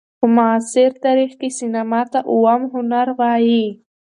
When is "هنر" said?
0.99-1.19, 2.73-3.07